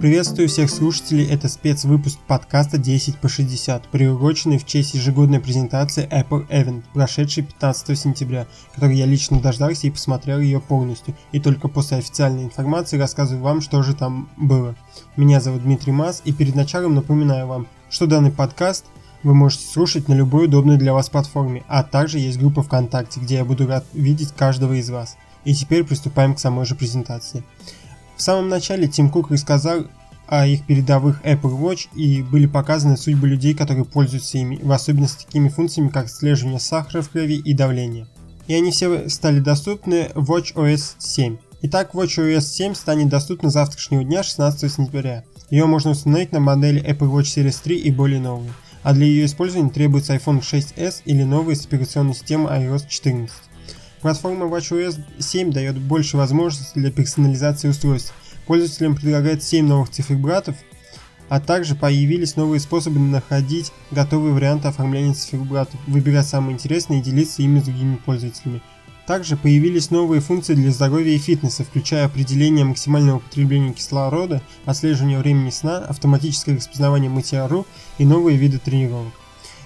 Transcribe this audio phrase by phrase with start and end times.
[0.00, 6.48] Приветствую всех слушателей, это спецвыпуск подкаста 10 по 60, приуроченный в честь ежегодной презентации Apple
[6.50, 11.96] Event, прошедшей 15 сентября, который я лично дождался и посмотрел ее полностью, и только после
[11.96, 14.76] официальной информации рассказываю вам, что же там было.
[15.16, 18.84] Меня зовут Дмитрий Мас, и перед началом напоминаю вам, что данный подкаст
[19.24, 23.34] вы можете слушать на любой удобной для вас платформе, а также есть группа ВКонтакте, где
[23.34, 25.16] я буду рад видеть каждого из вас.
[25.44, 27.44] И теперь приступаем к самой же презентации.
[28.16, 29.84] В самом начале Тим Кук рассказал
[30.26, 35.24] о их передовых Apple Watch и были показаны судьбы людей, которые пользуются ими, в особенности
[35.24, 38.06] такими функциями, как отслеживание сахара в крови и давления.
[38.46, 41.38] И они все стали доступны в Watch OS 7.
[41.62, 45.24] Итак, Watch OS 7 станет доступна завтрашнего дня, 16 сентября.
[45.50, 49.24] Ее можно установить на модели Apple Watch Series 3 и более новые, а для ее
[49.24, 53.34] использования требуется iPhone 6s или новая с операционной системой iOS 14.
[54.00, 58.14] Платформа WatchOS 7 дает больше возможностей для персонализации устройств.
[58.46, 60.56] Пользователям предлагает 7 новых циферблатов,
[61.28, 67.42] а также появились новые способы находить готовые варианты оформления циферблатов, выбирать самые интересные и делиться
[67.42, 68.62] ими с другими пользователями.
[69.06, 75.50] Также появились новые функции для здоровья и фитнеса, включая определение максимального потребления кислорода, отслеживание времени
[75.50, 79.12] сна, автоматическое распознавание мытья рук и новые виды тренировок.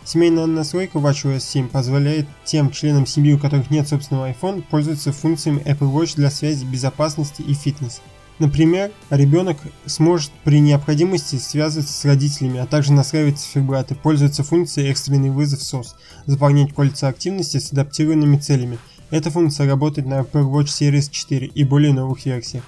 [0.04, 5.62] Семейная настройка WatchOS 7 позволяет тем членам семьи, у которых нет собственного iPhone, пользоваться функциями
[5.64, 8.00] Apple Watch для связи, безопасности и фитнеса.
[8.40, 15.30] Например, ребенок сможет при необходимости связываться с родителями, а также настраивать циферблаты, пользоваться функцией экстренный
[15.30, 15.94] вызов SOS,
[16.26, 18.78] заполнять кольца активности с адаптированными целями.
[19.10, 22.64] Эта функция работает на Apple Watch Series 4 и более новых версиях.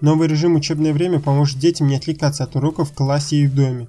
[0.00, 3.88] Новый режим учебное время поможет детям не отвлекаться от уроков в классе и в доме.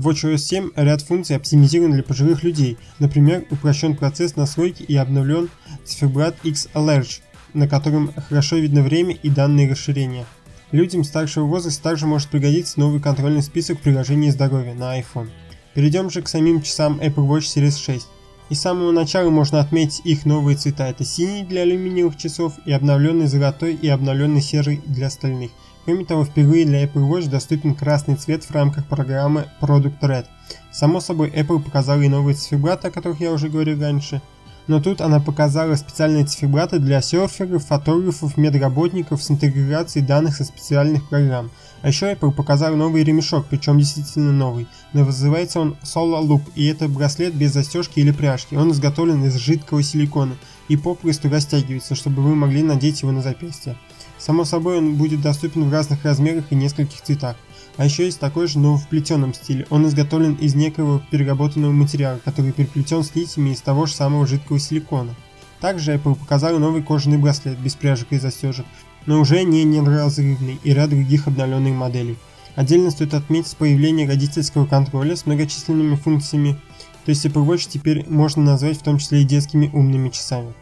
[0.00, 5.50] В WatchOS 7 ряд функций оптимизирован для пожилых людей, например, упрощен процесс настройки и обновлен
[5.84, 7.20] циферблат X-Alert,
[7.52, 10.24] на котором хорошо видно время и данные расширения.
[10.72, 15.28] Людям старшего возраста также может пригодиться новый контрольный список приложений здоровья на iPhone.
[15.74, 18.06] Перейдем же к самим часам Apple Watch Series 6.
[18.48, 20.88] И с самого начала можно отметить их новые цвета.
[20.88, 25.50] Это синий для алюминиевых часов и обновленный золотой и обновленный серый для остальных–
[25.84, 30.26] Кроме того, впервые для Apple Watch доступен красный цвет в рамках программы Product Red.
[30.70, 34.20] Само собой, Apple показала и новые циферблаты, о которых я уже говорил раньше.
[34.66, 41.08] Но тут она показала специальные циферблаты для серферов, фотографов, медработников с интеграцией данных со специальных
[41.08, 41.50] программ.
[41.82, 44.68] А еще Apple показал новый ремешок, причем действительно новый.
[44.92, 48.54] Называется он Solar Loop, и это браслет без застежки или пряжки.
[48.54, 50.34] Он изготовлен из жидкого силикона
[50.70, 53.76] и попросту растягивается, чтобы вы могли надеть его на запястье.
[54.18, 57.36] Само собой он будет доступен в разных размерах и нескольких цветах.
[57.76, 59.66] А еще есть такой же, но в плетеном стиле.
[59.70, 64.60] Он изготовлен из некого переработанного материала, который переплетен с нитями из того же самого жидкого
[64.60, 65.16] силикона.
[65.60, 68.66] Также Apple показали новый кожаный браслет без пряжек и застежек,
[69.06, 72.16] но уже не неразрывный и ряд других обновленных моделей.
[72.54, 76.60] Отдельно стоит отметить появление родительского контроля с многочисленными функциями,
[77.04, 80.52] то есть Apple Watch теперь можно назвать в том числе и детскими умными часами.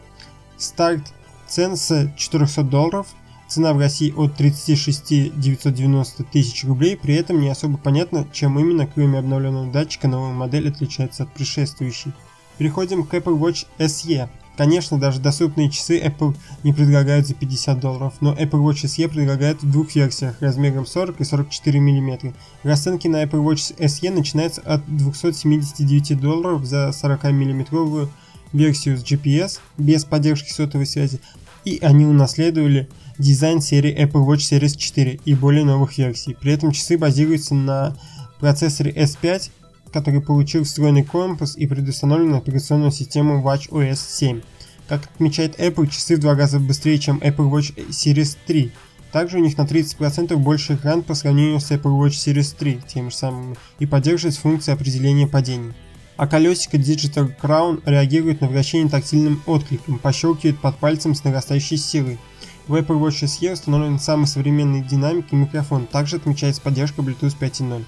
[0.57, 1.13] Старт
[1.47, 3.07] цен с 400 долларов–
[3.49, 8.85] Цена в России от 36 990 тысяч рублей, при этом не особо понятно, чем именно,
[8.85, 12.13] кроме обновленного датчика, новая модель отличается от предшествующей.
[12.59, 14.29] Переходим к Apple Watch SE.
[14.59, 19.63] Конечно, даже доступные часы Apple не предлагают за 50 долларов, но Apple Watch SE предлагает
[19.63, 22.33] в двух версиях размером 40 и 44 мм.
[22.63, 28.09] Расценки на Apple Watch SE начинаются от 279 долларов за 40 мм
[28.51, 31.21] версию с GPS без поддержки сотовой связи,
[31.63, 36.35] и они унаследовали дизайн серии Apple Watch Series 4 и более новых версий.
[36.37, 37.95] При этом часы базируются на
[38.41, 39.51] процессоре S5,
[39.91, 44.41] который получил встроенный компас и предустановленную операционную систему Watch OS 7.
[44.87, 48.71] Как отмечает Apple, часы в два раза быстрее, чем Apple Watch Series 3.
[49.11, 53.09] Также у них на 30% больше экран по сравнению с Apple Watch Series 3, тем
[53.09, 55.73] же самым, и поддерживает функции определения падений.
[56.17, 62.19] А колесико Digital Crown реагирует на вращение тактильным откликом, пощелкивает под пальцем с нарастающей силой.
[62.67, 67.85] В Apple Watch SE установлен самый современный динамик и микрофон, также отмечается поддержка Bluetooth 5.0.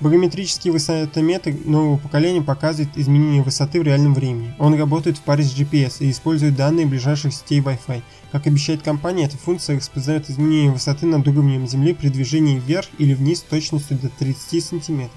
[0.00, 4.54] Барометрический высотометр нового поколения показывает изменение высоты в реальном времени.
[4.58, 8.02] Он работает в паре с GPS и использует данные ближайших сетей Wi-Fi.
[8.32, 13.12] Как обещает компания, эта функция распознает изменение высоты над уровнем Земли при движении вверх или
[13.12, 15.10] вниз с точностью до 30 см.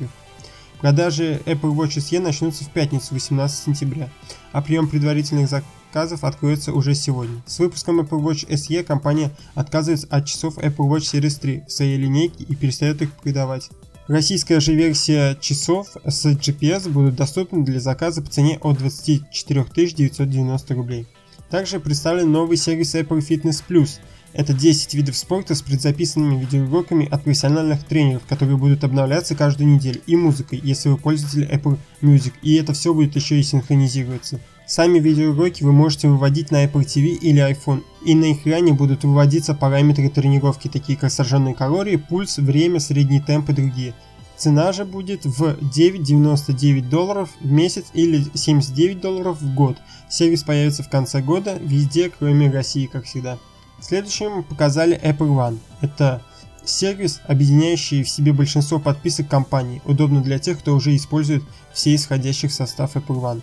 [0.81, 4.09] Продажи Apple Watch SE начнутся в пятницу 18 сентября,
[4.51, 7.41] а прием предварительных заказов откроется уже сегодня.
[7.45, 11.95] С выпуском Apple Watch SE компания отказывается от часов Apple Watch Series 3 в своей
[11.95, 13.69] линейке и перестает их продавать.
[14.07, 20.73] Российская же версия часов с GPS будут доступны для заказа по цене от 24 990
[20.73, 21.07] рублей.
[21.49, 23.99] Также представлен новый сервис Apple Fitness Plus,
[24.33, 30.01] Это 10 видов спорта с предзаписанными видеоуроками от профессиональных тренеров, которые будут обновляться каждую неделю,
[30.07, 34.39] и музыкой, если вы пользователь Apple Music, и это все будет еще и синхронизироваться.
[34.65, 39.53] Сами видеоуроки вы можете выводить на Apple TV или iPhone, и на экране будут выводиться
[39.53, 43.93] параметры тренировки, такие как сожженные калории, пульс, время, средний темп и другие.
[44.35, 49.77] Цена же будет в 9,99 долларов в месяц или 79 долларов в год.
[50.09, 53.37] Сервис появится в конце года везде, кроме России, как всегда.
[53.83, 55.59] Следующим показали Apple One.
[55.81, 56.21] Это
[56.63, 61.43] сервис, объединяющий в себе большинство подписок компаний, удобно для тех, кто уже использует
[61.73, 63.41] все исходящих состав Apple One.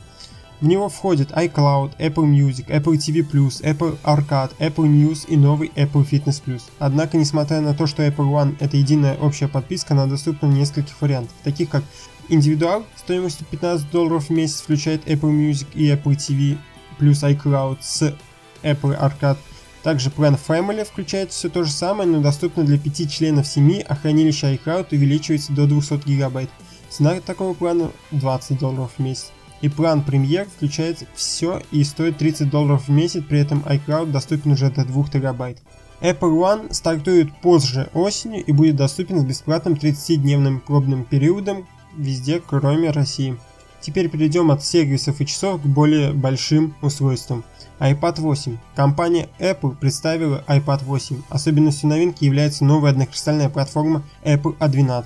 [0.63, 6.09] В него входят iCloud, Apple Music, Apple TV+, Apple Arcade, Apple News и новый Apple
[6.11, 6.63] Fitness+.
[6.79, 10.99] Однако, несмотря на то, что Apple One это единая общая подписка, она доступна в нескольких
[11.03, 11.85] вариантах, таких как
[12.31, 16.57] индивидуал стоимостью 15 долларов в месяц включает Apple Music и Apple TV
[16.99, 18.15] плюс iCloud с
[18.63, 19.39] Apple Arcade,
[19.83, 23.95] также план Family включает все то же самое, но доступно для 5 членов семьи, а
[23.95, 26.51] хранилище iCloud увеличивается до 200 гигабайт.
[26.91, 29.31] Цена такого плана 20 долларов в месяц.
[29.63, 34.53] И план Premier включает все и стоит 30 долларов в месяц, при этом iCloud доступен
[34.53, 35.59] уже до 2 терабайт.
[36.01, 41.67] Apple One стартует позже осенью и будет доступен с бесплатным 30-дневным пробным периодом
[41.97, 43.39] везде, кроме России.
[43.81, 47.45] Теперь перейдем от сервисов и часов к более большим устройствам
[47.79, 48.59] iPad 8.
[48.77, 51.23] Компания Apple представила iPad 8.
[51.31, 55.05] Особенностью новинки является новая однокристальная платформа Apple A12.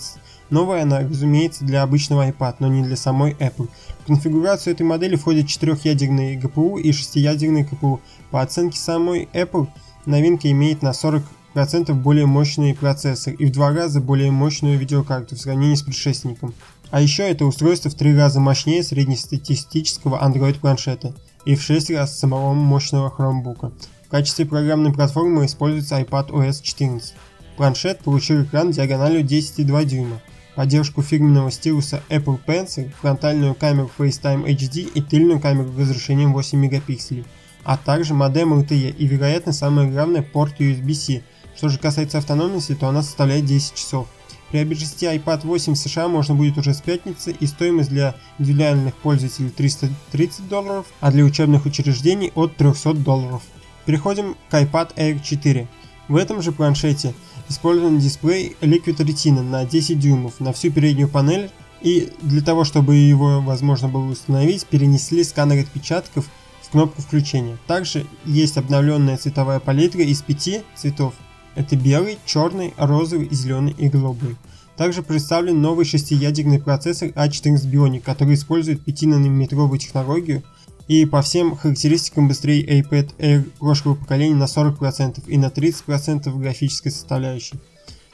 [0.51, 3.69] Новая она, разумеется, для обычного iPad, но не для самой Apple.
[4.01, 8.01] В конфигурацию этой модели входит 4-ядерный GPU и 6-ядерный CPU.
[8.31, 9.69] По оценке самой Apple,
[10.05, 15.41] новинка имеет на 40% более мощный процессор и в два раза более мощную видеокарту в
[15.41, 16.53] сравнении с предшественником.
[16.95, 21.13] А еще это устройство в три раза мощнее среднестатистического Android планшета
[21.45, 23.73] и в 6 раз самого мощного Chromebook.
[24.07, 27.15] В качестве программной платформы используется iPad OS 14.
[27.57, 30.23] Планшет получил экран диагональю 10,2 дюйма,
[30.55, 37.25] поддержку фирменного стилуса Apple Pencil, фронтальную камеру FaceTime HD и тыльную камеру разрешением 8 мегапикселей,
[37.65, 41.25] а также модем LTE и, вероятно, самое главное, порт USB-C.
[41.57, 44.07] Что же касается автономности, то она составляет 10 часов.
[44.51, 49.51] Приобрести iPad 8 в США можно будет уже с пятницы и стоимость для индивидуальных пользователей
[49.51, 53.43] 330 долларов, а для учебных учреждений от 300 долларов.
[53.87, 55.69] Переходим к iPad Air 4.
[56.09, 57.15] В этом же планшете
[57.49, 61.51] использован дисплей Liquid Retina на 10 дюймов на всю переднюю панель
[61.81, 66.27] и для того, чтобы его возможно было установить, перенесли сканер отпечатков
[66.63, 67.59] в кнопку включения.
[67.67, 71.15] Также есть обновленная цветовая палитра из пяти цветов
[71.55, 74.37] это белый, черный, розовый, зеленый и голубой.
[74.77, 80.43] Также представлен новый шестиядерный процессор A14 Bionic, который использует 5-нанометровую технологию
[80.89, 86.91] и по всем характеристикам быстрее iPad Air прошлого поколения на 40% и на 30% графической
[86.91, 87.59] составляющей.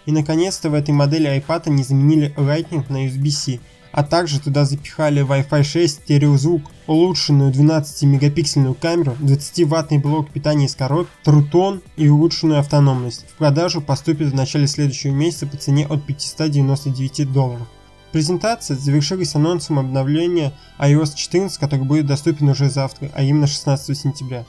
[0.07, 3.59] И наконец-то в этой модели iPad не заменили Lightning на USB-C,
[3.93, 11.09] а также туда запихали Wi-Fi 6, стереозвук, улучшенную 12-мегапиксельную камеру, 20-ваттный блок питания из корот,
[11.25, 13.27] трутон и улучшенную автономность.
[13.29, 17.67] В продажу поступит в начале следующего месяца по цене от 599 долларов.
[18.13, 24.45] Презентация завершилась анонсом обновления iOS 14, который будет доступен уже завтра, а именно 16 сентября.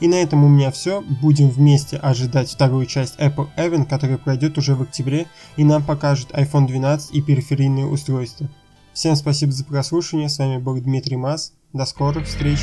[0.00, 1.02] И на этом у меня все.
[1.02, 5.26] Будем вместе ожидать вторую часть Apple Event, которая пройдет уже в октябре
[5.56, 8.48] и нам покажет iPhone 12 и периферийные устройства.
[8.94, 12.60] Всем спасибо за прослушивание, с вами был Дмитрий Мас, до скорых встреч!